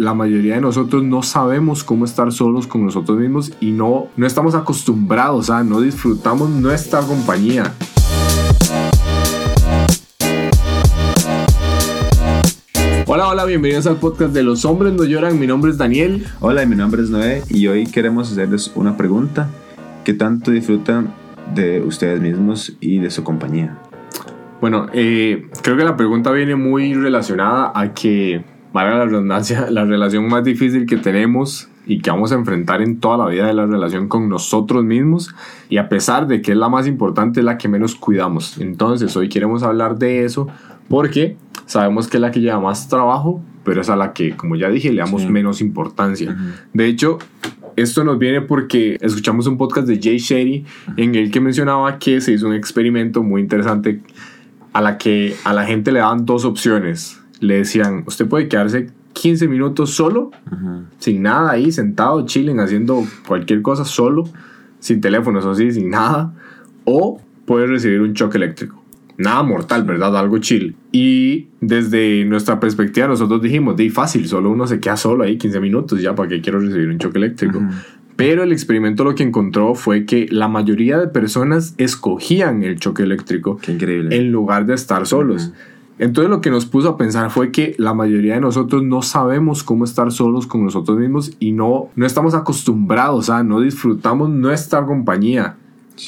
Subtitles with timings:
[0.00, 4.26] la mayoría de nosotros no sabemos cómo estar solos con nosotros mismos y no, no
[4.26, 7.74] estamos acostumbrados, a no disfrutamos nuestra compañía.
[13.06, 15.38] Hola, hola, bienvenidos al podcast de Los Hombres No Lloran.
[15.38, 16.24] Mi nombre es Daniel.
[16.40, 19.50] Hola, mi nombre es Noé y hoy queremos hacerles una pregunta.
[20.04, 21.12] ¿Qué tanto disfrutan
[21.54, 23.76] de ustedes mismos y de su compañía?
[24.62, 29.84] Bueno, eh, creo que la pregunta viene muy relacionada a que, valga la redundancia, la
[29.84, 33.54] relación más difícil que tenemos y que vamos a enfrentar en toda la vida es
[33.54, 35.34] la relación con nosotros mismos
[35.68, 38.58] y a pesar de que es la más importante es la que menos cuidamos.
[38.58, 40.46] Entonces hoy queremos hablar de eso
[40.88, 41.36] porque
[41.66, 44.68] sabemos que es la que lleva más trabajo, pero es a la que, como ya
[44.68, 46.36] dije, le damos menos importancia.
[46.72, 47.18] De hecho,
[47.76, 50.64] esto nos viene porque escuchamos un podcast de Jay Shetty
[50.96, 54.00] en el que mencionaba que se hizo un experimento muy interesante
[54.72, 57.19] a la que a la gente le daban dos opciones.
[57.40, 60.30] Le decían, usted puede quedarse 15 minutos solo,
[60.98, 64.24] sin nada ahí, sentado, chilling, haciendo cualquier cosa solo,
[64.78, 66.32] sin teléfono, eso sí, sin nada,
[66.84, 68.80] o puede recibir un choque eléctrico.
[69.18, 70.16] Nada mortal, ¿verdad?
[70.16, 70.76] Algo chill.
[70.92, 75.60] Y desde nuestra perspectiva nosotros dijimos, de fácil, solo uno se queda solo ahí 15
[75.60, 77.60] minutos, ya para que quiero recibir un choque eléctrico.
[78.16, 83.02] Pero el experimento lo que encontró fue que la mayoría de personas escogían el choque
[83.02, 85.52] eléctrico en lugar de estar solos.
[86.00, 89.62] Entonces lo que nos puso a pensar fue que la mayoría de nosotros no sabemos
[89.62, 94.86] cómo estar solos con nosotros mismos y no, no estamos acostumbrados, a no disfrutamos nuestra
[94.86, 95.56] compañía.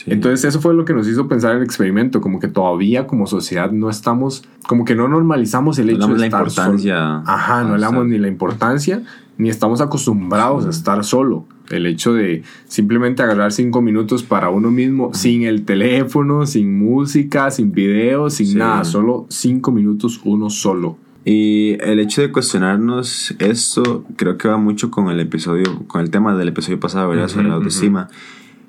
[0.07, 3.71] Entonces eso fue lo que nos hizo pensar el experimento, como que todavía como sociedad
[3.71, 7.19] no estamos, como que no normalizamos el hecho de la importancia.
[7.27, 9.03] Ajá, no le damos ni la importancia,
[9.39, 11.47] ni estamos acostumbrados a estar solo.
[11.71, 17.51] El hecho de simplemente agarrar cinco minutos para uno mismo, sin el teléfono, sin música,
[17.51, 20.99] sin video, sin nada, solo cinco minutos uno solo.
[21.25, 26.11] Y el hecho de cuestionarnos esto creo que va mucho con el episodio, con el
[26.11, 27.29] tema del episodio pasado, ¿verdad?
[27.29, 28.09] Sobre la autoestima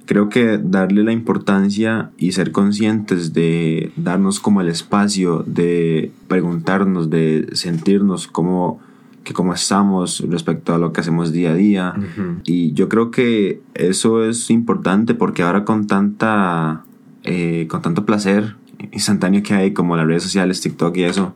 [0.06, 7.10] creo que darle la importancia y ser conscientes de darnos como el espacio de preguntarnos,
[7.10, 8.80] de sentirnos como
[9.24, 11.96] que cómo estamos respecto a lo que hacemos día a día.
[12.44, 16.84] Y yo creo que eso es importante porque ahora con tanta,
[17.24, 18.56] eh, con tanto placer
[18.92, 21.34] instantáneo que hay como las redes sociales, TikTok y eso,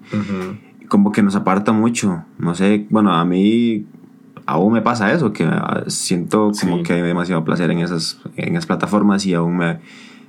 [0.90, 2.26] como que nos aparta mucho.
[2.38, 3.86] No sé, bueno, a mí
[4.46, 8.54] aún me pasa eso, que ah, siento como que hay demasiado placer en esas, en
[8.54, 9.80] esas plataformas y aún me,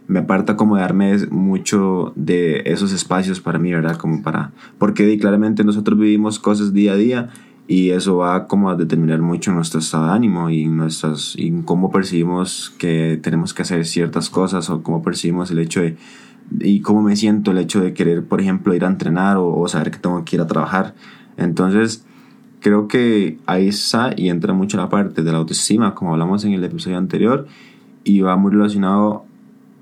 [0.08, 3.97] me aparta como de darme mucho de esos espacios para mí, ¿verdad?
[3.97, 7.30] Como para, porque claramente nosotros vivimos cosas día a día
[7.68, 11.90] y eso va como a determinar mucho nuestro estado de ánimo y, nuestras, y cómo
[11.90, 15.96] percibimos que tenemos que hacer ciertas cosas o cómo percibimos el hecho de
[16.60, 19.68] y cómo me siento el hecho de querer, por ejemplo, ir a entrenar o, o
[19.68, 20.94] saber que tengo que ir a trabajar.
[21.36, 22.06] Entonces,
[22.60, 26.54] creo que ahí está y entra mucho la parte de la autoestima, como hablamos en
[26.54, 27.46] el episodio anterior,
[28.02, 29.26] y va muy relacionado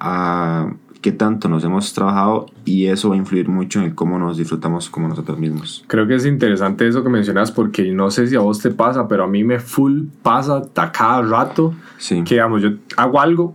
[0.01, 0.73] a
[1.03, 4.91] qué tanto nos hemos trabajado y eso va a influir mucho en cómo nos disfrutamos
[4.91, 5.85] como nosotros mismos.
[5.87, 9.09] Creo que es interesante eso que mencionas porque no sé si a vos te pasa,
[9.09, 11.75] pero a mí me full pasa a cada rato
[12.09, 13.55] que digamos, yo hago algo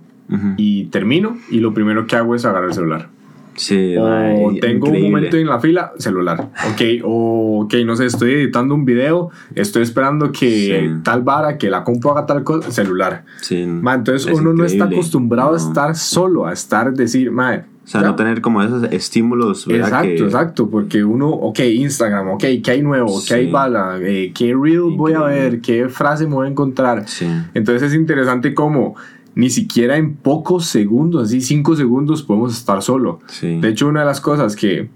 [0.58, 3.10] y termino y lo primero que hago es agarrar el celular.
[3.56, 6.50] Sí, o tengo un momento en la fila, celular.
[6.72, 11.70] Ok, o ok, no sé, estoy editando un video, estoy esperando que tal vara, que
[11.70, 13.26] la compu haga tal cosa, celular.
[13.42, 17.66] Sí, entonces uno no está acostumbrado a estar solo, a estar, decir, madre.
[17.98, 19.68] O sea, no tener como esos estímulos.
[19.68, 23.22] Exacto, exacto, porque uno, ok, Instagram, ok, ¿qué hay nuevo?
[23.28, 23.98] ¿Qué hay bala?
[24.00, 25.60] Eh, ¿Qué reel voy a ver?
[25.60, 27.06] ¿Qué frase me voy a encontrar?
[27.54, 28.96] Entonces es interesante como
[29.36, 33.20] ni siquiera en pocos segundos, así cinco segundos podemos estar solo.
[33.42, 34.90] De hecho, una de las cosas que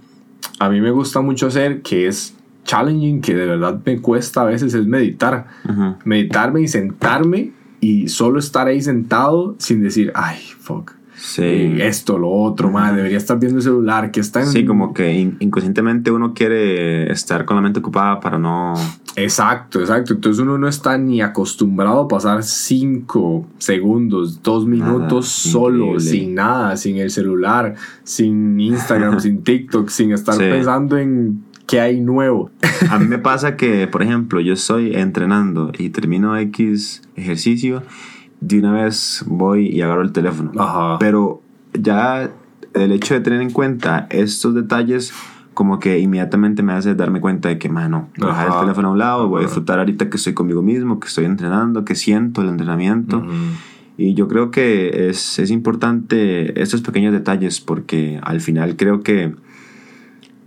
[0.60, 2.34] a mí me gusta mucho hacer, que es
[2.64, 5.48] challenging, que de verdad me cuesta a veces, es meditar.
[6.06, 7.52] Meditarme y sentarme
[7.82, 10.94] y solo estar ahí sentado sin decir, ay, fuck.
[11.25, 11.78] Sí.
[11.80, 14.47] esto, lo otro, madre, debería estar viendo el celular, que está en...
[14.47, 18.75] Sí, como que inconscientemente uno quiere estar con la mente ocupada para no...
[19.16, 20.14] Exacto, exacto.
[20.14, 26.78] Entonces uno no está ni acostumbrado a pasar cinco segundos, dos minutos solo, sin nada,
[26.78, 27.73] sin el celular,
[28.03, 32.52] sin Instagram, sin TikTok, sin estar pensando en qué hay nuevo.
[32.91, 37.82] a mí me pasa que, por ejemplo, yo estoy entrenando y termino X ejercicio
[38.41, 40.52] de una vez voy y agarro el teléfono.
[40.99, 41.41] Pero
[41.73, 42.29] ya
[42.73, 45.14] el hecho de tener en cuenta estos detalles
[45.53, 48.90] como que inmediatamente me hace darme cuenta de que, mano, voy a dejar el teléfono
[48.90, 51.96] a un lado, voy a disfrutar ahorita que estoy conmigo mismo, que estoy entrenando, que
[51.96, 53.26] siento el entrenamiento.
[53.97, 59.34] Y yo creo que es, es importante estos pequeños detalles porque al final creo que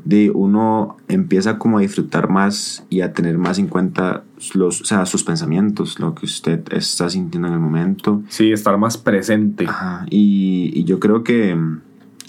[0.09, 4.25] de uno empieza como a disfrutar más y a tener más en cuenta
[4.55, 8.23] los, o sea, sus pensamientos, lo que usted está sintiendo en el momento.
[8.31, 9.67] Sí, estar más presente.
[9.69, 11.81] Ajá, y, y yo creo que mm,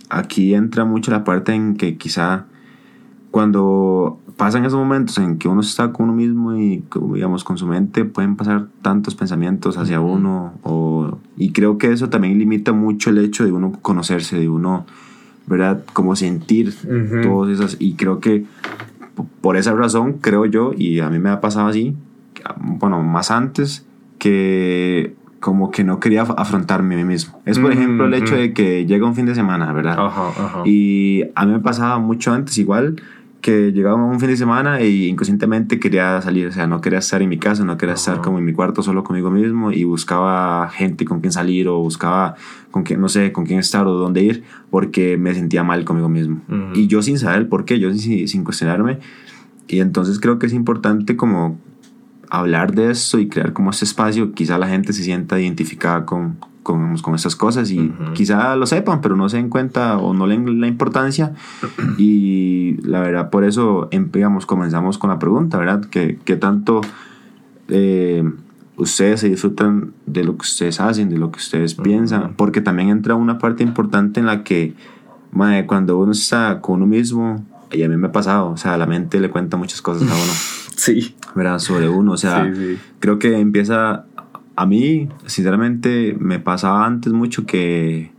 [0.10, 2.48] aquí entra mucho la parte en que quizá
[3.32, 6.84] cuando pasan esos momentos en que uno está con uno mismo y
[7.14, 12.10] digamos con su mente pueden pasar tantos pensamientos hacia uno o, y creo que eso
[12.10, 14.86] también limita mucho el hecho de uno conocerse de uno
[15.50, 16.74] verdad como sentir
[17.24, 18.46] todas esas y creo que
[19.42, 21.96] por esa razón creo yo y a mí me ha pasado así
[22.58, 23.86] bueno más antes
[24.18, 27.42] que como que no quería afrontarme a mí mismo.
[27.46, 29.98] Es, por ejemplo, el hecho de que llega un fin de semana, ¿verdad?
[30.66, 33.02] Y a mí me pasaba mucho antes igual,
[33.42, 37.22] que llegaba un fin de semana e inconscientemente quería salir, o sea, no quería estar
[37.22, 40.70] en mi casa, no quería estar como en mi cuarto solo conmigo mismo y buscaba
[40.70, 42.36] gente con quien salir o buscaba
[42.72, 46.10] con quien, no sé, con quién estar o dónde ir porque me sentía mal conmigo
[46.10, 46.42] mismo.
[46.74, 49.00] Y yo sin saber el por qué, yo sin, sin cuestionarme.
[49.68, 51.58] Y entonces creo que es importante como
[52.30, 56.38] hablar de eso y crear como ese espacio, quizá la gente se sienta identificada con,
[56.70, 60.28] con, con estas cosas y quizá lo sepan, pero no se den cuenta o no
[60.28, 61.34] leen la importancia.
[61.98, 65.84] y la verdad, por eso, em, digamos, comenzamos con la pregunta, ¿verdad?
[65.90, 66.82] ¿Qué, qué tanto
[67.70, 68.24] eh,
[68.78, 72.36] ustedes se disfrutan de lo que ustedes hacen, de lo que ustedes piensan?
[72.36, 74.76] Porque también entra una parte importante en la que,
[75.32, 78.78] madre, cuando uno está con uno mismo, y a mí me ha pasado, o sea,
[78.78, 80.34] la mente le cuenta muchas cosas a uno.
[80.76, 81.16] sí.
[81.34, 81.58] ¿Verdad?
[81.58, 82.52] Sobre uno, o sea,
[83.00, 84.06] creo que empieza
[84.60, 88.12] a mí, sinceramente, me pasaba antes mucho que,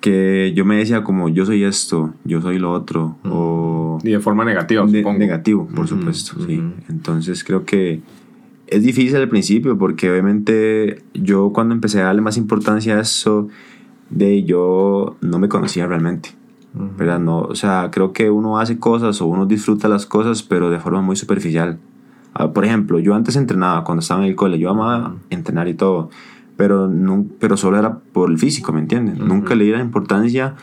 [0.00, 3.16] que yo me decía como yo soy esto, yo soy lo otro.
[3.22, 5.16] o, y de forma negativa, supongo.
[5.16, 6.60] Negativo, por supuesto, sí.
[6.88, 8.00] Entonces creo que
[8.66, 13.46] es difícil al principio porque obviamente yo cuando empecé a darle más importancia a eso,
[14.10, 16.30] de yo no me conocía realmente.
[16.74, 17.20] ¿verdad?
[17.20, 20.80] No, o sea, creo que uno hace cosas o uno disfruta las cosas, pero de
[20.80, 21.78] forma muy superficial.
[22.38, 25.74] Ah, por ejemplo, yo antes entrenaba cuando estaba en el cole, yo amaba entrenar y
[25.74, 26.08] todo,
[26.56, 29.18] pero, no, pero solo era por el físico, ¿me entiendes?
[29.18, 30.54] Nunca le di la importancia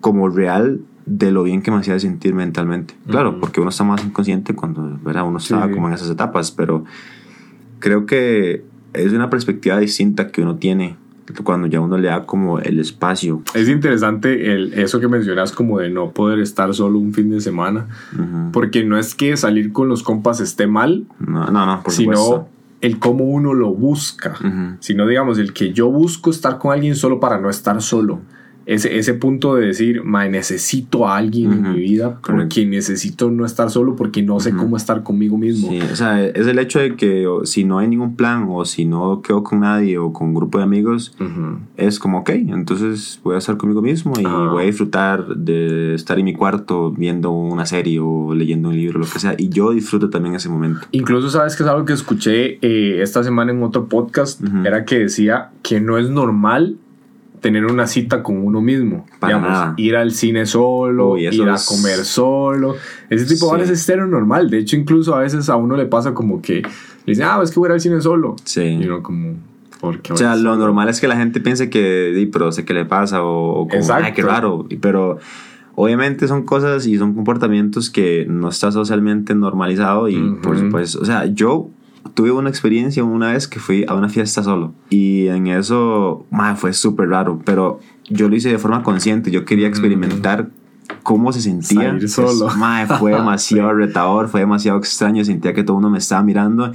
[0.00, 2.94] como real de lo bien que me hacía sentir mentalmente.
[3.06, 5.26] Claro, porque uno está más inconsciente cuando ¿verdad?
[5.26, 6.84] uno está como en esas etapas, pero
[7.78, 8.64] creo que
[8.94, 10.96] es una perspectiva distinta que uno tiene
[11.44, 13.42] cuando ya uno le da como el espacio.
[13.54, 17.40] Es interesante el, eso que mencionas como de no poder estar solo un fin de
[17.40, 17.86] semana,
[18.52, 22.48] porque no es que salir con los compas esté mal, no, no, no por sino
[22.80, 24.34] el cómo uno lo busca,
[24.80, 28.20] sino digamos el que yo busco estar con alguien solo para no estar solo
[28.68, 33.46] ese, ese punto de decir, mae, necesito a alguien en mi vida porque necesito no
[33.46, 35.70] estar solo porque no sé cómo estar conmigo mismo.
[35.70, 38.84] Sí, o sea, es el hecho de que si no hay ningún plan o si
[38.84, 41.16] no quedo con nadie o con un grupo de amigos,
[41.78, 46.18] es como, ok, entonces voy a estar conmigo mismo y voy a disfrutar de estar
[46.18, 49.34] en mi cuarto viendo una serie o leyendo un libro, lo que sea.
[49.38, 50.80] Y yo disfruto también ese momento.
[50.92, 54.42] Incluso, ¿sabes que es algo que escuché eh, esta semana en otro podcast?
[54.66, 56.76] Era que decía que no es normal
[57.40, 59.06] tener una cita con uno mismo.
[59.18, 62.76] Para ir al cine solo, ir a comer solo.
[63.10, 64.50] Ese tipo de es estero normal.
[64.50, 67.50] De hecho, incluso a veces a uno le pasa como que le dicen, ah, es
[67.50, 68.36] que voy al cine solo.
[68.44, 68.62] Sí.
[68.62, 69.36] Y uno como.
[69.80, 73.22] O sea, lo normal es que la gente piense que, pero sé qué le pasa
[73.22, 74.66] o, como, ay, qué raro.
[74.80, 75.18] Pero
[75.76, 81.04] obviamente son cosas y son comportamientos que no está socialmente normalizado y por supuesto, o
[81.04, 81.70] sea, yo
[82.18, 84.74] tuve una experiencia una vez que fui a una fiesta solo.
[84.90, 87.78] Y en eso fue súper raro, pero
[88.10, 90.48] yo lo hice de forma consciente, yo quería experimentar
[91.04, 91.90] cómo se sentía.
[91.90, 92.48] Salir solo.
[92.98, 96.72] fue demasiado retador, fue demasiado extraño, sentía que todo el mundo me estaba mirando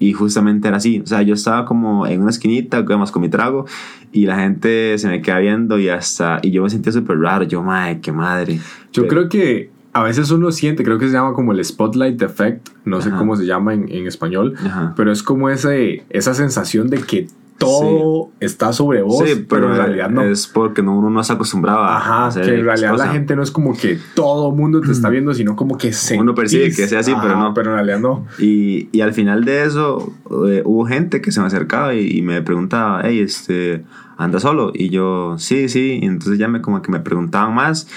[0.00, 3.28] y justamente era así, o sea, yo estaba como en una esquinita, más con mi
[3.28, 3.66] trago
[4.10, 7.44] y la gente se me queda viendo y hasta, y yo me sentía súper raro,
[7.44, 8.58] yo, madre, qué madre.
[8.92, 12.68] Yo creo que a veces uno siente, creo que se llama como el spotlight effect,
[12.84, 14.54] no sé cómo se llama en, en español,
[14.96, 17.28] pero es como ese, esa sensación de que
[17.60, 20.22] todo está sobre vos, pero, en realidad no.
[20.22, 23.50] Es porque uno no se acostumbraba Ajá, a que en realidad la gente no es
[23.50, 26.18] como que todo mundo te está viendo, sino como que se.
[26.18, 27.52] Uno percibe que sea así, pero no.
[27.52, 28.26] Pero en realidad no.
[28.38, 30.10] Y, y al final de eso,
[30.48, 33.84] eh, hubo gente que se me acercaba y, y, me preguntaba, hey, este,
[34.16, 34.72] ¿anda solo?
[34.74, 35.98] Y yo, sí, sí.
[36.00, 37.88] Y entonces ya me como que me preguntaban más.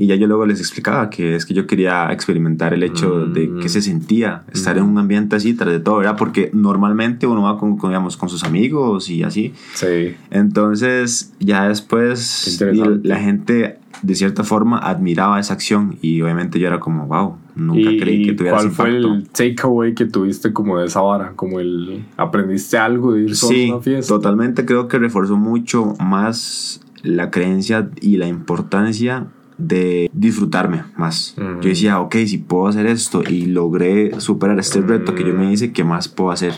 [0.00, 3.52] Y ya yo luego les explicaba que es que yo quería experimentar el hecho de
[3.60, 6.16] que se sentía estar en un ambiente así tras de todo, ¿verdad?
[6.16, 9.52] Porque normalmente uno va con, digamos, con sus amigos y así.
[9.74, 10.14] Sí.
[10.30, 12.58] Entonces, ya después
[13.02, 17.90] la gente de cierta forma admiraba esa acción y obviamente yo era como, wow, nunca
[18.00, 21.34] creí que tuviera ¿Cuál fue el takeaway que tuviste como de esa vara?
[21.36, 24.14] Como el, ¿aprendiste algo de ir solo a una fiesta?
[24.14, 29.26] totalmente creo que reforzó mucho más la creencia y la importancia
[29.60, 31.34] de disfrutarme más.
[31.36, 35.52] Yo decía, ok, si puedo hacer esto y logré superar este reto que yo me
[35.52, 36.54] hice, ¿qué más puedo hacer?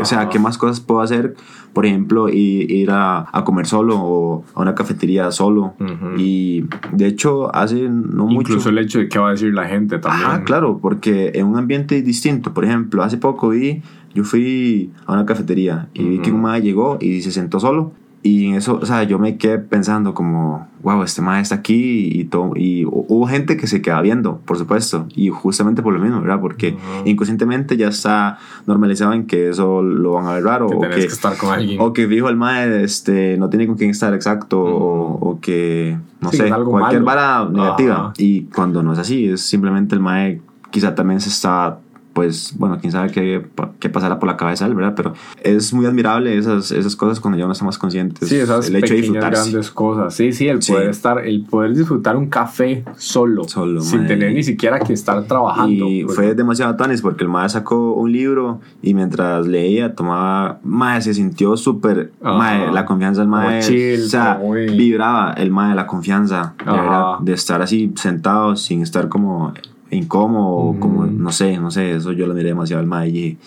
[0.00, 1.34] o sea, ¿qué más cosas puedo hacer?
[1.72, 5.74] Por ejemplo, ir a, a comer solo o a una cafetería solo.
[6.16, 8.52] Y de hecho, hace no mucho.
[8.52, 10.28] Incluso el hecho de qué va a decir la gente también.
[10.30, 12.52] Ah, claro, porque en un ambiente distinto.
[12.52, 13.82] Por ejemplo, hace poco vi,
[14.14, 17.92] yo fui a una cafetería y vi que un madre llegó y se sentó solo.
[18.22, 22.10] Y en eso, o sea, yo me quedé pensando como, wow, este maestro está aquí
[22.12, 26.00] y, todo, y hubo gente que se queda viendo, por supuesto, y justamente por lo
[26.00, 26.38] mismo, ¿verdad?
[26.40, 30.68] Porque inconscientemente ya está normalizado en que eso lo van a ver raro.
[30.68, 31.80] Que o que, que, estar con alguien.
[31.80, 35.96] O que dijo el maestro, este, no tiene con quién estar exacto, o, o, que,
[36.20, 38.12] no sé, cualquier vara negativa.
[38.18, 41.78] Y cuando no es así, es simplemente el maestro quizá también se está
[42.12, 43.46] pues bueno, quién sabe qué,
[43.78, 44.94] qué pasará por la cabeza él, ¿verdad?
[44.96, 48.28] Pero es muy admirable esas, esas cosas cuando ya no estamos conscientes.
[48.28, 50.14] Sí, esas el hecho de disfrutar grandes cosas.
[50.14, 54.42] Sí, sí, el poder estar, el poder disfrutar un café solo, solo sin tener ni
[54.42, 55.86] siquiera que estar trabajando.
[55.86, 61.00] Y fue demasiado tanis porque el maestro sacó un libro y mientras leía tomaba, mae,
[61.02, 64.40] se sintió súper, la confianza del maestro, o sea,
[64.76, 69.52] vibraba el maestro, la confianza de, de estar así sentado sin estar como
[69.90, 73.38] incómodo, como, no sé, no sé, eso yo lo miré demasiado al mae y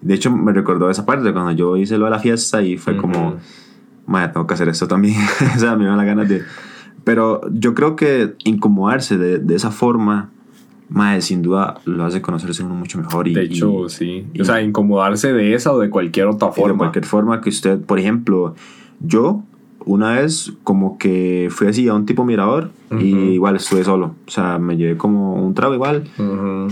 [0.00, 2.96] de hecho me recordó esa parte cuando yo hice lo de la fiesta y fue
[2.96, 3.36] como,
[4.06, 5.16] mae, tengo que hacer esto también,
[5.56, 6.42] o sea, me iban las ganas de...
[7.04, 10.30] Pero yo creo que incomodarse de, de esa forma,
[10.88, 13.26] mae, sin duda lo hace conocerse uno mucho mejor.
[13.26, 14.24] Y, de hecho, sí.
[14.40, 16.72] o sea, incomodarse de esa o de cualquier otra forma.
[16.72, 18.54] De cualquier forma que usted, por ejemplo,
[19.00, 19.42] yo
[19.86, 24.14] una vez como que fui así a un tipo mirador y igual estuve solo.
[24.26, 26.04] O sea, me llevé como un trago igual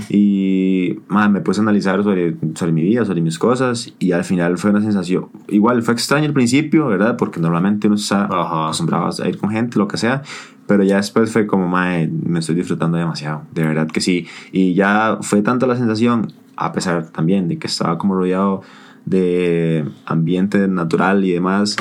[0.09, 4.59] y me puse a analizar sobre, sobre mi vida, sobre mis cosas y al final
[4.59, 7.17] fue una sensación, igual fue extraño al principio, ¿verdad?
[7.17, 10.23] Porque normalmente uno está acostumbrado a ir con gente, lo que sea,
[10.67, 14.27] pero ya después fue como, me estoy disfrutando demasiado, de verdad que sí.
[14.53, 18.63] Y ya fue tanto la sensación, a pesar también de que estaba como rodeado
[19.11, 21.77] de ambiente natural y demás.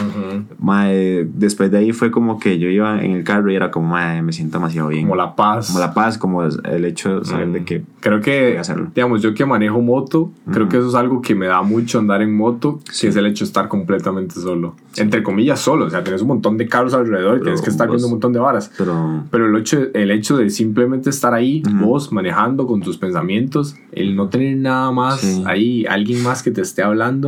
[1.33, 4.33] después de ahí fue como que yo iba en el carro y era como, me
[4.33, 5.03] siento demasiado bien.
[5.03, 5.67] Como la paz.
[5.67, 7.83] Como la paz, como el hecho de saber de que...
[7.99, 8.91] Creo que, hacerlo.
[8.95, 12.21] digamos, yo que manejo moto, creo que eso es algo que me da mucho andar
[12.21, 14.75] en moto, si es el hecho de estar completamente solo.
[14.97, 15.85] Entre comillas, solo.
[15.85, 18.33] O sea, tienes un montón de carros alrededor y tienes que estar viendo un montón
[18.33, 18.71] de varas.
[18.75, 23.75] Pero, pero el, hecho, el hecho de simplemente estar ahí, vos manejando con tus pensamientos,
[23.91, 27.18] el no tener nada más ahí, alguien más que te esté hablando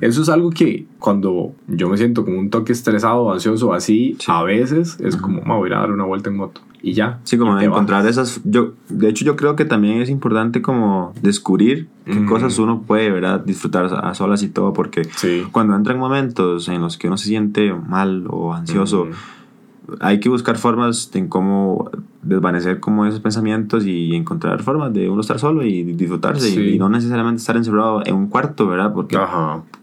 [0.00, 4.42] eso es algo que cuando yo me siento como un toque estresado ansioso así, a
[4.42, 7.20] veces es como, me voy a dar una vuelta en moto y ya.
[7.22, 8.40] Sí, como encontrar esas...
[8.44, 13.10] Yo, de hecho, yo creo que también es importante como descubrir qué cosas uno puede,
[13.10, 13.44] ¿verdad?
[13.44, 15.02] Disfrutar a solas y todo, porque
[15.52, 19.06] cuando entran momentos en los que uno se siente mal o ansioso,
[20.00, 21.90] hay que buscar formas en cómo
[22.22, 26.88] desvanecer como esos pensamientos y encontrar formas de uno estar solo y disfrutarse y, no
[26.88, 28.92] necesariamente estar encerrado en un cuarto, ¿verdad?
[28.92, 29.18] Porque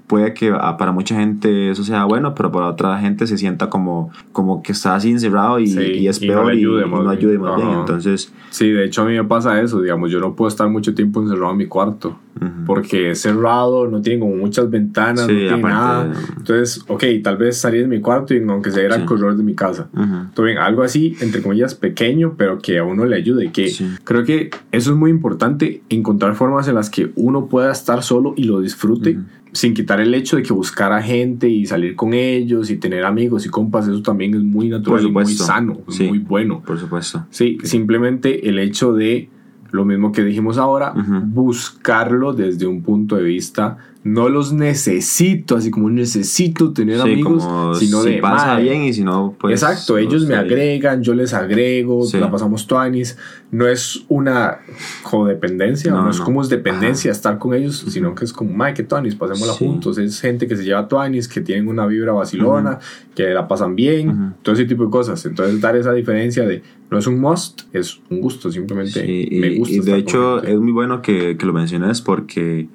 [0.08, 3.70] puede que ah, para mucha gente eso sea bueno, pero para otra gente se sienta
[3.70, 7.80] como, como que está así encerrado y, es peor y, no ayude más bien.
[7.80, 10.96] Entonces, sí, de hecho a mí me pasa eso, digamos, yo no puedo estar mucho
[10.96, 12.18] tiempo encerrado en mi cuarto
[12.66, 16.14] porque es cerrado, no tiene como muchas ventanas, no tiene nada.
[16.38, 19.44] Entonces, ok, tal vez salir de mi cuarto y aunque sea ir al corredor de
[19.44, 19.90] mi casa.
[19.94, 23.52] bien, algo así, entre comillas, pequeño, pero que a uno le ayude.
[23.52, 28.04] Que creo que eso es muy importante, encontrar formas en las que uno pueda estar
[28.04, 29.18] solo y lo disfrute
[29.52, 33.04] sin quitar el hecho de que buscar a gente y salir con ellos y tener
[33.06, 36.62] amigos y compas, eso también es muy natural y muy sano, muy bueno.
[36.66, 37.26] Por supuesto.
[37.32, 39.30] Sí, simplemente el hecho de
[39.72, 40.94] lo mismo que dijimos ahora,
[41.26, 47.44] buscarlo desde un punto de vista no los necesito, así como necesito tener amigos,
[47.78, 49.62] sino si de pasa bien y si no, pues.
[49.62, 53.18] Exacto, ellos me agregan, yo les agrego, la pasamos tuanis.
[53.52, 54.60] No es una
[55.04, 58.84] codependencia, no, es como es dependencia estar con ellos, sino que es como, Mike, que
[58.84, 59.98] tuanis, pasémosla juntos.
[59.98, 62.80] Es gente que se lleva tuanis, que tienen una vibra vacilona,
[63.16, 65.26] que la pasan bien, todo ese tipo de cosas.
[65.26, 69.76] Entonces, dar esa diferencia de no es un must, es un gusto, simplemente me gusta.
[69.76, 72.70] Y de hecho, es muy bueno que, que lo menciones porque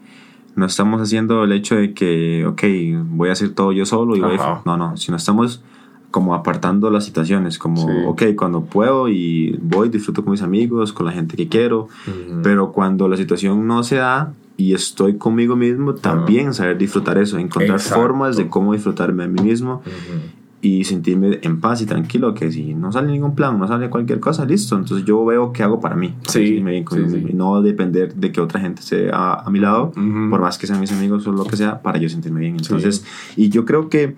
[0.57, 2.63] no estamos haciendo el hecho de que, ok,
[3.11, 5.63] voy a hacer todo yo solo y voy No, no, sino estamos
[6.11, 11.07] como apartando las situaciones, como, ok, cuando puedo y voy, disfruto con mis amigos, con
[11.07, 11.89] la gente que quiero,
[12.45, 17.39] pero cuando la situación no se da y estoy conmigo mismo, también saber disfrutar eso,
[17.39, 19.83] encontrar formas de cómo disfrutarme a mí mismo
[20.65, 24.19] y sentirme en paz y tranquilo, que si no sale ningún plan, no sale cualquier
[24.19, 24.77] cosa, listo.
[24.77, 26.15] Entonces yo veo qué hago para mí.
[26.27, 30.67] Sí, Y no depender de que otra gente esté a, mi lado, por más que
[30.67, 32.57] sean mis amigos o lo que sea, para yo sentirme bien.
[32.57, 33.05] Entonces,
[33.37, 34.17] y yo creo que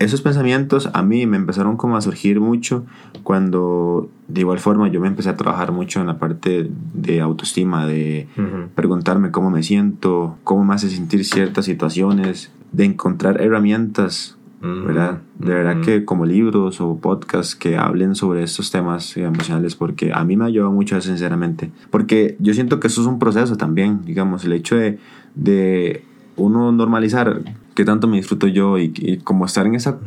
[0.00, 2.84] esos pensamientos a mí me empezaron como a surgir mucho
[3.22, 7.86] cuando de igual forma yo me empecé a trabajar mucho en la parte de autoestima,
[7.86, 8.26] de
[8.74, 15.20] preguntarme cómo me siento, cómo me hace sentir ciertas situaciones, de encontrar herramientas, ¿verdad?
[15.38, 20.24] De verdad que como libros o podcasts que hablen sobre estos temas emocionales, porque a
[20.24, 21.70] mí me ayudado mucho, sinceramente.
[21.90, 24.98] Porque yo siento que eso es un proceso también, digamos, el hecho de,
[25.34, 26.04] de
[26.36, 27.42] uno normalizar
[27.74, 29.98] qué tanto me disfruto yo y, como estar en esa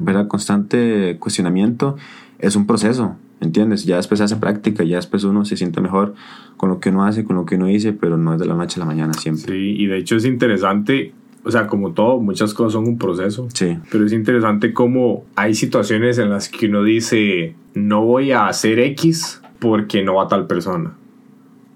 [0.00, 0.28] ¿verdad?
[0.28, 1.96] constante cuestionamiento
[2.38, 3.84] es un proceso, ¿entiendes?
[3.84, 6.14] Ya después se hace práctica, ya después uno se siente mejor
[6.56, 8.54] con lo que uno hace, con lo que uno dice, pero no es de la
[8.54, 9.54] noche a la mañana siempre.
[9.54, 11.12] Sí, y de hecho es interesante,
[11.46, 13.48] o sea, como todo, muchas cosas son un proceso.
[13.54, 13.78] Sí.
[13.90, 18.80] Pero es interesante cómo hay situaciones en las que uno dice, no voy a hacer
[18.80, 20.94] X porque no va tal persona.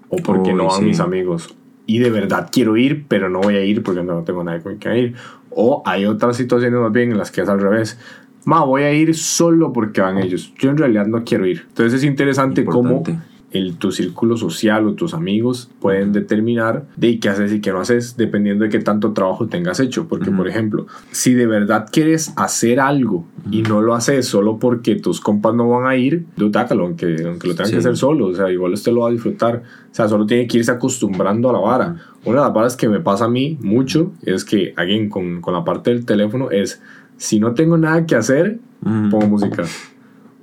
[0.09, 3.65] O porque no van mis amigos y de verdad quiero ir, pero no voy a
[3.65, 5.15] ir porque no tengo nadie con quien ir.
[5.49, 7.99] O hay otras situaciones más bien en las que es al revés.
[8.45, 10.53] Ma, voy a ir solo porque van ellos.
[10.57, 11.65] Yo en realidad no quiero ir.
[11.67, 13.03] Entonces es interesante cómo
[13.51, 17.79] el, tu círculo social o tus amigos pueden determinar de qué haces y qué no
[17.79, 20.07] haces dependiendo de qué tanto trabajo tengas hecho.
[20.07, 24.95] Porque, por ejemplo, si de verdad quieres hacer algo y no lo haces solo porque
[24.95, 28.27] tus compas no van a ir, tácalo, aunque, aunque lo tengan que hacer solo.
[28.27, 29.63] O sea, igual usted lo va a disfrutar.
[29.91, 31.95] O sea, solo tiene que irse acostumbrando a la vara.
[32.23, 35.53] Una de las varas que me pasa a mí mucho es que, alguien con, con
[35.53, 36.81] la parte del teléfono, es
[37.17, 39.63] si no tengo nada que hacer, pongo música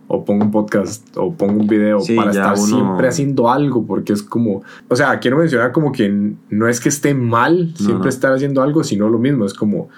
[0.08, 4.22] o pongo un podcast o pongo un video para estar siempre haciendo algo, porque es
[4.22, 6.08] como, o sea, quiero mencionar como que
[6.48, 9.90] no es que esté mal siempre estar haciendo algo, sino lo mismo, es como,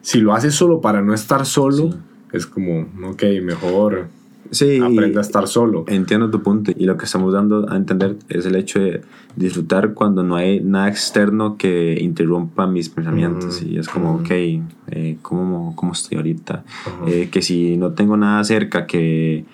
[0.00, 1.90] si lo haces solo para no estar solo,
[2.32, 4.08] es como, ok, mejor
[4.50, 5.84] sí, aprende a estar solo.
[5.88, 9.02] Entiendo tu punto y lo que estamos dando a entender es el hecho de
[9.36, 15.18] disfrutar cuando no hay nada externo que interrumpa mis pensamientos y es como, ok, eh,
[15.22, 16.64] ¿cómo, ¿cómo, estoy ahorita?
[17.06, 19.44] Eh, que si no tengo nada cerca que,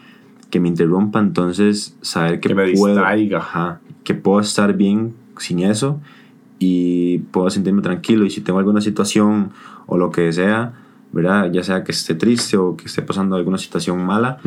[0.51, 3.03] que me interrumpa, entonces saber que, me puedo,
[4.05, 6.01] que puedo estar bien sin eso
[6.59, 9.51] y puedo sentirme tranquilo y si tengo alguna situación
[9.87, 10.75] o lo que sea,
[11.13, 11.51] ¿verdad?
[11.53, 14.39] Ya sea que esté triste o que esté pasando alguna situación mala,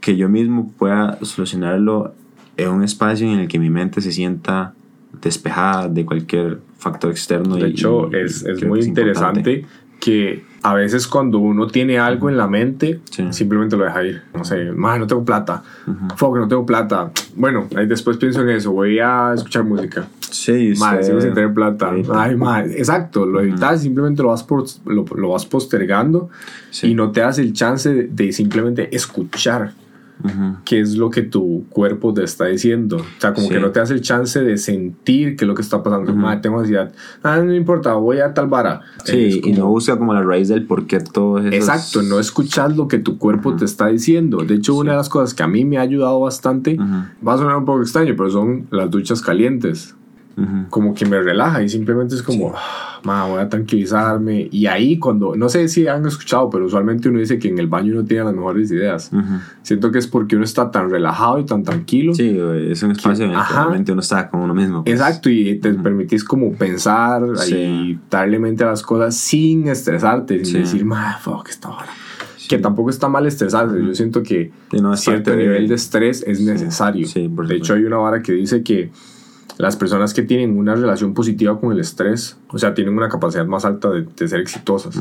[0.00, 2.14] que yo mismo pueda solucionarlo
[2.56, 4.74] en un espacio en el que mi mente se sienta
[5.20, 7.56] despejada de cualquier factor externo.
[7.56, 9.64] De hecho, es, es muy interesante
[10.00, 14.22] que a veces cuando uno tiene algo en la mente, simplemente lo deja ir.
[14.34, 15.62] No sé, más no tengo plata.
[15.86, 17.10] Uh no tengo plata.
[17.36, 18.72] Bueno, ahí después pienso en eso.
[18.72, 20.06] Voy a escuchar música.
[20.34, 21.92] Sí, Más, sigo sin tener plata.
[22.12, 22.68] Ay, más.
[22.70, 26.28] Exacto, lo evitas, simplemente lo vas, por, lo, lo vas postergando
[26.82, 29.72] y no te das el chance de simplemente escuchar
[30.64, 32.96] qué es lo que tu cuerpo te está diciendo.
[32.96, 35.62] O sea, como que no te hace el chance de sentir qué es lo que
[35.62, 36.12] está pasando.
[36.40, 36.92] tengo ansiedad.
[37.22, 38.80] Ah, no importa, voy a tal vara.
[39.04, 41.54] Sí, y no busca como la raíz del por qué todo eso.
[41.54, 44.38] Exacto, no escuchas lo que tu cuerpo te está diciendo.
[44.38, 47.38] De hecho, una de las cosas que a mí me ha ayudado bastante, va a
[47.38, 49.94] sonar un poco extraño, pero son las duchas calientes
[50.70, 54.48] como que me relaja y simplemente es como, ah, voy a tranquilizarme.
[54.50, 57.66] Y ahí cuando, no sé si han escuchado, pero usualmente uno dice que en el
[57.66, 59.10] baño uno tiene las mejores ideas.
[59.62, 62.14] Siento que es porque uno está tan relajado y tan tranquilo.
[62.14, 62.36] Sí,
[62.68, 64.84] es un espacio en el que realmente uno está con uno mismo.
[64.84, 64.94] Pues.
[64.94, 70.60] Exacto, y te permitís como pensar y darle mente a las cosas sin estresarte, sin
[70.60, 71.88] decir, ma, fuck, esta hora.
[72.48, 73.82] Que tampoco está mal estresarse.
[73.82, 74.52] Yo siento que
[74.96, 77.06] cierto nivel de estrés es necesario.
[77.08, 78.90] de hecho, hay una vara que dice que
[79.58, 83.46] las personas que tienen una relación positiva con el estrés, o sea, tienen una capacidad
[83.46, 85.00] más alta de, ser exitosas.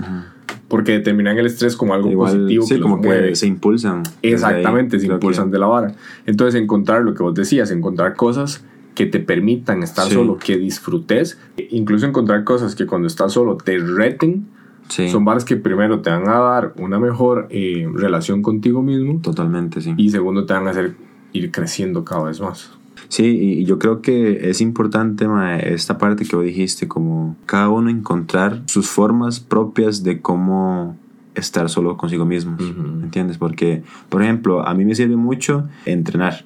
[0.68, 2.66] Porque determinan el estrés como algo positivo.
[2.66, 4.04] Sí, como que se impulsan.
[4.22, 5.96] Exactamente, se impulsan de la vara.
[6.26, 8.63] Entonces, encontrar lo que vos decías, encontrar cosas
[8.96, 11.39] que te permitan estar solo, que disfrutes,
[11.72, 14.48] incluso encontrar cosas que cuando estás solo te reten,
[14.88, 19.20] son varas que primero te van a dar una mejor eh, relación contigo mismo.
[19.22, 19.94] Totalmente, sí.
[19.98, 20.96] Y segundo te van a hacer
[21.32, 22.72] ir creciendo cada vez más.
[23.08, 25.26] Sí, y yo creo que es importante
[25.64, 30.98] esta parte que vos dijiste, como cada uno encontrar sus formas propias de cómo
[31.36, 32.58] estar solo consigo mismo,
[33.02, 33.38] ¿entiendes?
[33.38, 36.46] Porque, por ejemplo, a mí me sirve mucho entrenar.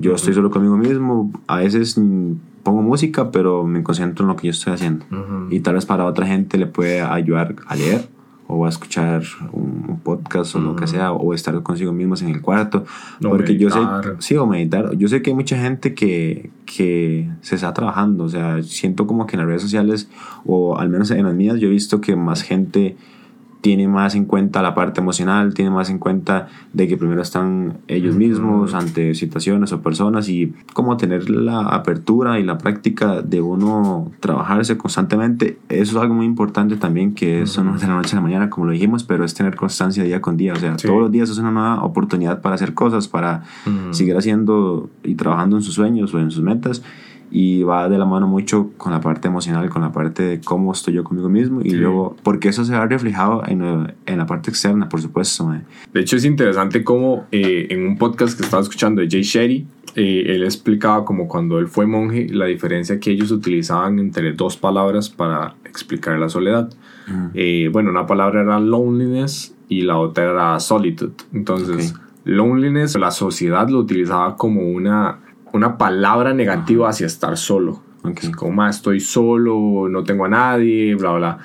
[0.00, 2.00] yo estoy solo conmigo mismo, a veces
[2.62, 5.04] pongo música, pero me concentro en lo que yo estoy haciendo.
[5.50, 8.08] Y tal vez para otra gente le puede ayudar a leer
[8.48, 12.40] o a escuchar un, podcast o lo que sea, o estar consigo mismos en el
[12.40, 12.84] cuarto.
[13.20, 13.78] porque yo sé,
[14.20, 14.96] sí, o meditar.
[14.96, 19.26] Yo sé que hay mucha gente que, que se está trabajando, o sea, siento como
[19.26, 20.08] que en las redes sociales,
[20.46, 22.96] o al menos en las mías, yo he visto que más gente
[23.60, 27.78] tiene más en cuenta la parte emocional, tiene más en cuenta de que primero están
[27.88, 33.40] ellos mismos ante situaciones o personas y cómo tener la apertura y la práctica de
[33.40, 35.58] uno trabajarse constantemente.
[35.68, 38.22] Eso es algo muy importante también, que eso no es de la noche a la
[38.22, 40.52] mañana, como lo dijimos, pero es tener constancia día con día.
[40.52, 43.42] O sea, todos los días es una nueva oportunidad para hacer cosas, para
[43.90, 46.82] seguir haciendo y trabajando en sus sueños o en sus metas
[47.30, 50.72] y va de la mano mucho con la parte emocional, con la parte de cómo
[50.72, 54.50] estoy yo conmigo mismo y luego, porque eso se va reflejado en, en la parte
[54.50, 55.52] externa, por supuesto.
[55.92, 59.66] De hecho, es interesante cómo eh, en un podcast que estaba escuchando de Jay Shetty,
[59.94, 64.56] eh, él explicaba como cuando él fue monje, la diferencia que ellos utilizaban entre dos
[64.56, 66.70] palabras para explicar la soledad.
[67.34, 71.12] Eh, bueno, una palabra era loneliness y la otra era solitude.
[71.32, 75.20] Entonces, loneliness, la sociedad lo utilizaba como una
[75.52, 77.82] una palabra negativa hacia estar solo.
[78.36, 81.38] Como, estoy solo, no tengo a nadie, bla, bla.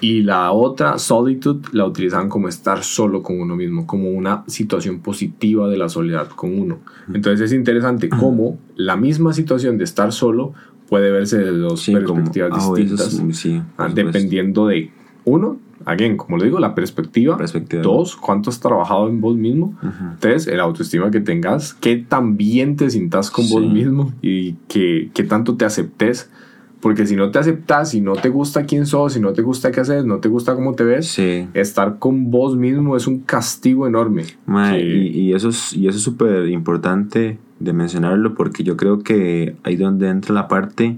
[0.00, 5.00] Y la otra, solitude, la utilizaban como estar solo con uno mismo, como una situación
[5.00, 6.78] positiva de la soledad con uno.
[7.12, 10.52] Entonces es interesante cómo la misma situación de estar solo
[10.88, 14.90] puede verse desde dos perspectivas ah, distintas, ah, dependiendo de
[15.24, 17.36] uno, again, como le digo, la perspectiva.
[17.82, 19.74] Dos, cuánto has trabajado en vos mismo.
[20.18, 25.10] Tres, el autoestima que tengas, qué tan bien te sientas con vos mismo y qué,
[25.14, 26.30] qué tanto te aceptes.
[26.80, 29.70] Porque si no te aceptas, si no te gusta quién sos, si no te gusta
[29.70, 31.18] qué haces, no te gusta cómo te ves,
[31.52, 34.24] estar con vos mismo es un castigo enorme.
[34.78, 39.56] y, y, eso es y eso es súper importante de mencionarlo porque yo creo que
[39.62, 40.96] ahí donde entra la parte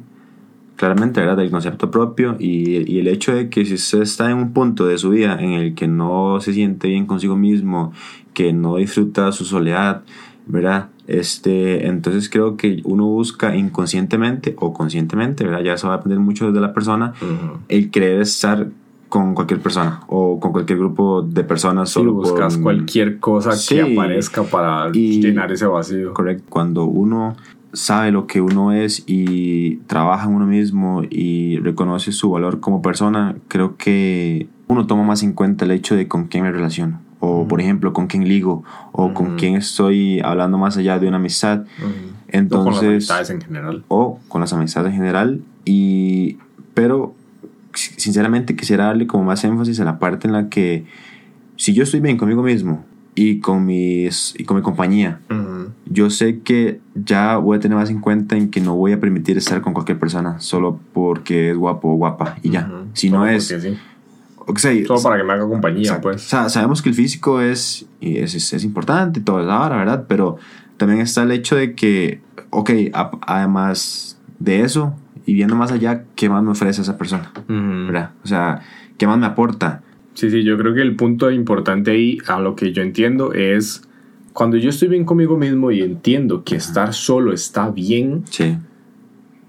[0.83, 1.37] claramente, ¿verdad?
[1.37, 4.99] Del concepto propio y, el hecho de que si usted está en un punto de
[4.99, 7.93] su vida en el que no se siente bien consigo mismo,
[8.35, 10.03] que no disfruta su soledad,
[10.47, 10.89] ¿verdad?
[11.07, 15.63] Este, entonces creo que uno busca inconscientemente o conscientemente, ¿verdad?
[15.63, 17.13] Ya eso va a depender mucho de la persona,
[17.69, 18.67] el querer estar
[19.09, 21.91] con cualquier persona o con cualquier grupo de personas.
[21.91, 26.13] Sí, solo buscas cualquier cosa que aparezca para llenar ese vacío.
[26.13, 26.43] Correcto.
[26.49, 27.37] Cuando uno
[27.73, 32.83] sabe lo que uno es y trabaja en uno mismo y reconoce su valor como
[32.83, 37.01] persona, creo que uno toma más en cuenta el hecho de con quién me relaciono.
[37.21, 38.65] O, por ejemplo, con quién ligo.
[38.91, 41.67] O con quién estoy hablando más allá de una amistad.
[42.27, 43.85] Entonces, o con las amistades en general.
[43.87, 45.41] O con las amistades en general.
[45.65, 46.39] Y,
[46.75, 47.15] pero,
[47.73, 50.85] sinceramente, quisiera darle como más énfasis a la parte en la que
[51.55, 55.21] si yo estoy bien conmigo mismo y con, mis, y con mi compañía,
[55.87, 59.01] yo sé que ya voy a tener más en cuenta en que no voy a
[59.01, 62.71] permitir estar con cualquier persona solo porque es guapo o guapa y ya.
[62.95, 63.55] Si no es...
[64.87, 66.23] solo para que me haga compañía, pues.
[66.23, 70.07] sabemos que el físico es, es, es, importante, todo es ahora, ¿verdad?
[70.09, 70.39] Pero
[70.79, 72.21] también está el hecho de que,
[72.51, 72.71] ok,
[73.27, 74.95] además de eso,
[75.27, 77.31] y viendo más allá, ¿qué más me ofrece esa persona?
[77.47, 78.11] ¿Verdad?
[78.25, 78.63] O sea,
[78.99, 79.83] ¿qué más me aporta?
[80.15, 83.83] Sí, sí, yo creo que el punto importante ahí, a lo que yo entiendo, es
[84.33, 88.25] cuando yo estoy bien conmigo mismo y entiendo que estar solo está bien,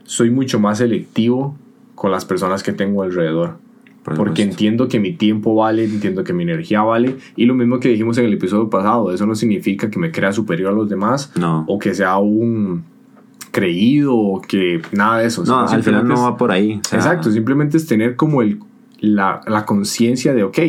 [0.04, 1.58] soy mucho más selectivo
[1.96, 3.58] con las personas que tengo alrededor.
[4.04, 7.16] porque entiendo que mi tiempo vale, entiendo que mi energía vale.
[7.38, 10.34] Y lo mismo que dijimos en el episodio pasado, eso no significa que me crea
[10.34, 11.32] superior a los demás
[11.68, 12.84] o que sea un
[13.52, 15.46] creído o que nada de eso.
[15.46, 16.74] No, al final no va por ahí.
[16.92, 18.60] exacto, simplemente es tener como el,
[19.04, 20.60] la, la conciencia de, ok,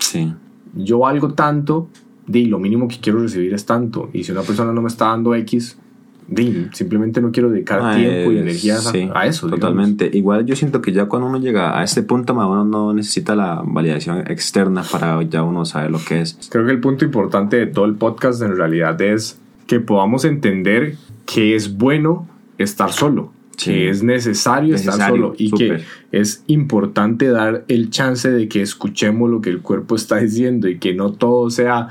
[0.00, 0.32] sí.
[0.74, 1.88] yo valgo tanto,
[2.26, 4.10] di, lo mínimo que quiero recibir es tanto.
[4.12, 5.78] Y si una persona no me está dando X,
[6.26, 8.78] di, simplemente no quiero dedicar ah, tiempo y energía
[9.14, 9.48] a, eso.
[9.48, 10.10] Totalmente.
[10.12, 13.62] Igual yo siento que ya cuando uno llega a este punto, uno no necesita la
[13.64, 16.36] validación externa para ya uno saber lo que es.
[16.50, 20.96] Creo que el punto importante de todo el podcast en realidad es que podamos entender
[21.24, 22.26] que es bueno
[22.58, 23.35] estar solo.
[23.56, 29.30] Que es necesario, estar solo y que es importante dar el chance de que escuchemos
[29.30, 31.88] lo que el cuerpo está diciendo y que no todo sea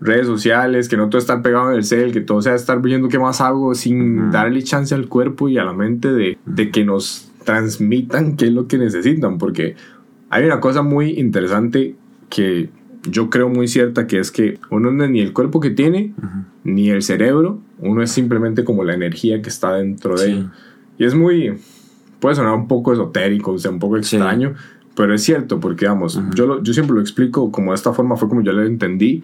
[0.00, 3.08] redes sociales, que no todo estar pegado en el cel, que todo sea estar viendo
[3.08, 6.84] qué más hago sin darle chance al cuerpo y a la mente de, de, que
[6.84, 9.74] nos transmitan qué es lo que necesitan, porque
[10.30, 11.96] hay una cosa muy interesante
[12.28, 12.68] que
[13.10, 16.12] yo creo muy cierta, que es que uno no es ni el cuerpo que tiene,
[16.64, 20.50] ni el cerebro, uno es simplemente como la energía que está dentro de él.
[20.98, 21.54] Y es muy,
[22.20, 24.54] puede sonar un poco esotérico, o sea, un poco extraño,
[24.94, 28.28] pero es cierto, porque vamos, yo, yo siempre lo explico como de esta forma, fue
[28.28, 29.22] como yo lo entendí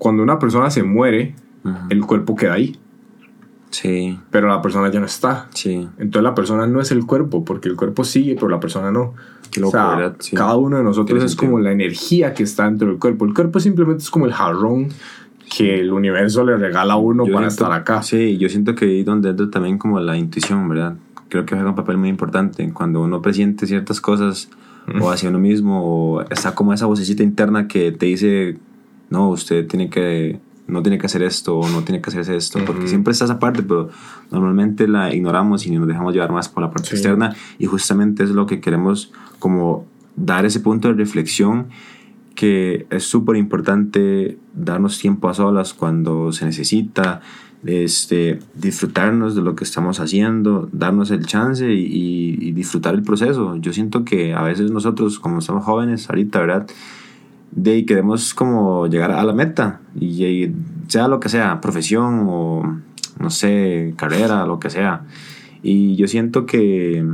[0.00, 1.34] cuando una persona se muere,
[1.90, 2.74] el cuerpo queda ahí.
[3.68, 4.18] Sí.
[4.30, 5.46] Pero la persona ya no está.
[5.52, 5.86] Sí.
[5.98, 9.12] Entonces la persona no es el cuerpo, porque el cuerpo sigue, pero la persona no.
[9.62, 13.26] o sea, cada uno de nosotros es como la energía que está dentro del cuerpo.
[13.26, 14.88] El cuerpo simplemente es como el jarrón
[15.54, 18.02] que el universo le regala a uno para estar acá.
[18.02, 20.94] Sí, yo siento que ahí donde entra también como la intuición, ¿verdad?
[21.30, 22.70] Creo que juega un papel muy importante.
[22.72, 24.50] Cuando uno presiente ciertas cosas
[25.00, 28.58] o hacia uno mismo, o está como esa vocecita interna que te dice,
[29.08, 32.58] no, usted tiene que, no tiene que hacer esto, o no tiene que hacer esto,
[32.66, 33.90] porque siempre está esa parte, pero
[34.30, 38.30] normalmente la ignoramos y nos dejamos llevar más por la parte externa, y justamente es
[38.30, 41.68] lo que queremos como dar ese punto de reflexión
[42.34, 47.20] que es súper importante darnos tiempo a solas cuando se necesita,
[47.64, 53.56] este, disfrutarnos de lo que estamos haciendo, darnos el chance y, disfrutar el proceso.
[53.56, 56.66] Yo siento que a veces nosotros, como somos jóvenes ahorita, ¿verdad?
[57.52, 60.52] De queremos como llegar a la meta, y,
[60.88, 62.80] sea lo que sea, profesión o,
[63.18, 65.02] no sé, carrera, lo que sea.
[65.62, 67.04] Y yo siento que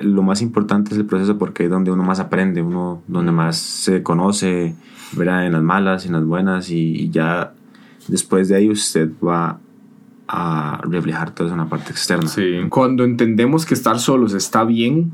[0.00, 3.56] lo más importante es el proceso porque es donde uno más aprende, uno donde más
[3.56, 4.74] se conoce,
[5.12, 7.52] verá en las malas, en las buenas y, ya
[8.08, 9.58] después de ahí usted va
[10.28, 12.26] a reflejar todo eso en la parte externa.
[12.26, 15.12] Sí, cuando entendemos que estar solos está bien,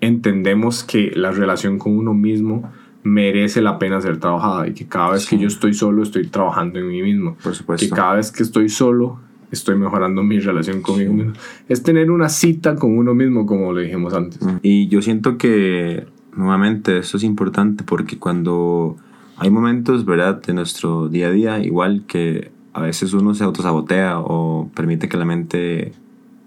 [0.00, 2.70] entendemos que la relación con uno mismo
[3.02, 6.78] merece la pena ser trabajada y que cada vez que yo estoy solo estoy trabajando
[6.78, 7.36] en mí mismo.
[7.42, 7.86] Por supuesto.
[7.86, 9.18] Que cada vez que estoy solo
[9.50, 11.32] estoy mejorando mi relación conmigo mismo.
[11.68, 14.40] Es tener una cita con uno mismo, como le dijimos antes.
[14.42, 14.58] Mm.
[14.62, 18.96] Y yo siento que, nuevamente, eso es importante porque cuando
[19.40, 24.20] hay momentos, ¿verdad?, de nuestro día a día, igual que a veces uno se autosabotea
[24.20, 25.92] o permite que la mente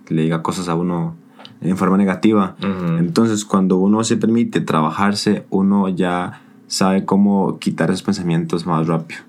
[0.09, 1.15] le diga cosas a uno
[1.61, 2.55] en forma negativa.
[2.99, 9.21] Entonces, cuando uno se permite trabajarse, uno ya sabe cómo quitar esos pensamientos más rápido.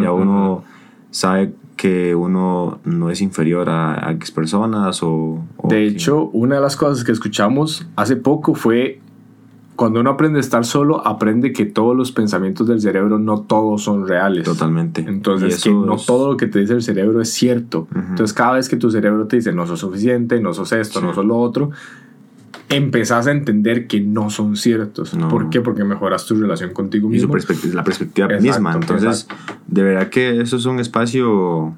[0.00, 0.62] ya uno
[1.10, 5.42] sabe que uno no es inferior a, X personas o...
[5.64, 9.00] de hecho, una de las cosas que escuchamos hace poco fue
[9.78, 13.80] cuando uno aprende a estar solo, aprende que todos los pensamientos del cerebro no todos
[13.84, 14.42] son reales.
[14.42, 15.04] Totalmente.
[15.06, 17.86] Entonces, que no todo lo que te dice el cerebro es cierto.
[17.94, 21.14] Entonces, cada vez que tu cerebro te dice no sos suficiente, no sos esto, no
[21.14, 21.70] sos lo otro,
[22.68, 25.10] empezás a entender que no son ciertos.
[25.30, 25.60] ¿Por qué?
[25.60, 27.28] Porque mejoras tu relación contigo mismo.
[27.28, 28.72] Y la perspectiva misma.
[28.74, 29.28] Entonces,
[29.68, 31.72] de verdad que eso es un espacio.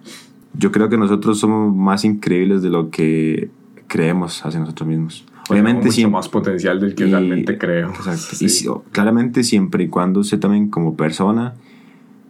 [0.55, 3.51] Yo creo que nosotros somos más increíbles de lo que
[3.89, 5.27] creemos hacia nosotros mismos.
[5.51, 7.93] Obviamente, mucho más potencial del que realmente creo.
[8.41, 8.49] Y
[8.93, 11.55] claramente, siempre y cuando usted también, como persona,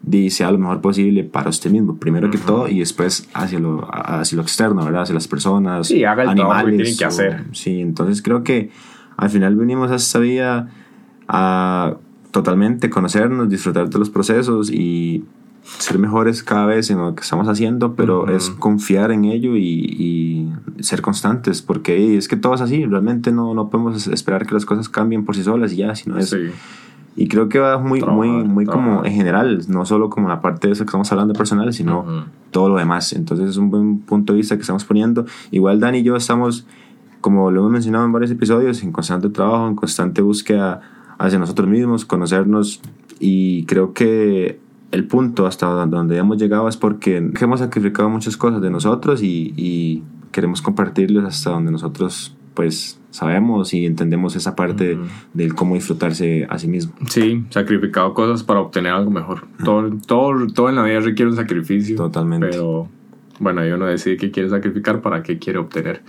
[0.02, 3.86] dice a lo mejor posible para usted mismo, primero que todo, y después hacia lo,
[3.92, 5.02] hacia lo externo, ¿verdad?
[5.02, 6.64] Hacia las personas, sí, haga el animales.
[6.64, 7.44] Que tienen que hacer.
[7.52, 8.70] Sí, entonces creo que
[9.16, 10.70] al final venimos a esta vida
[11.28, 11.96] a
[12.30, 15.24] totalmente conocernos, disfrutar de los procesos y
[15.62, 20.48] ser mejores cada vez en lo que estamos haciendo, pero es confiar en ello y,
[20.80, 24.64] ser constantes, porque es que todo es así, realmente no, no podemos esperar que las
[24.64, 26.34] cosas cambien por sí solas y ya, sino es...
[27.16, 30.68] Y creo que va muy, muy, muy como en general, no solo como la parte
[30.68, 33.12] de eso que estamos hablando personal, sino todo lo demás.
[33.12, 35.26] Entonces es un buen punto de vista que estamos poniendo.
[35.50, 36.66] Igual Dani y yo estamos,
[37.20, 40.80] como lo hemos mencionado en varios episodios, en constante trabajo, en constante búsqueda
[41.18, 42.80] hacia nosotros mismos, conocernos.
[43.18, 44.60] Y creo que
[44.92, 49.52] el punto hasta donde hemos llegado es porque hemos sacrificado muchas cosas de nosotros y,
[49.56, 54.98] y queremos compartirles hasta donde nosotros pues sabemos y entendemos esa parte
[55.34, 56.92] del cómo disfrutarse a sí mismo.
[57.08, 59.46] Sí, sacrificado cosas para obtener algo mejor.
[59.64, 61.96] todo, todo, todo en la vida requiere un sacrificio.
[61.96, 62.48] Totalmente.
[62.50, 62.88] Pero
[63.38, 66.02] bueno, yo no decide qué quiere sacrificar para qué quiere obtener.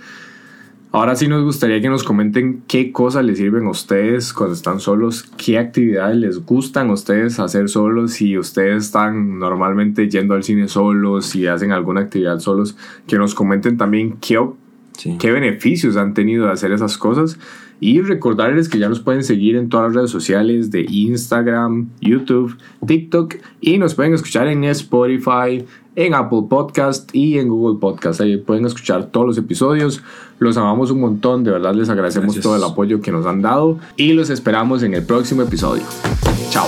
[0.94, 4.78] Ahora sí nos gustaría que nos comenten qué cosas les sirven a ustedes cuando están
[4.78, 10.42] solos, qué actividades les gustan a ustedes hacer solos, si ustedes están normalmente yendo al
[10.42, 12.76] cine solos, si hacen alguna actividad solos,
[13.06, 14.38] que nos comenten también qué,
[15.18, 17.38] qué beneficios han tenido de hacer esas cosas.
[17.80, 22.56] Y recordarles que ya nos pueden seguir en todas las redes sociales de Instagram, YouTube,
[22.86, 25.64] TikTok y nos pueden escuchar en Spotify,
[25.96, 28.20] en Apple Podcast y en Google Podcast.
[28.20, 30.02] Ahí pueden escuchar todos los episodios.
[30.38, 33.78] Los amamos un montón, de verdad les agradecemos todo el apoyo que nos han dado
[33.96, 35.84] y los esperamos en el próximo episodio.
[36.50, 36.66] Chao.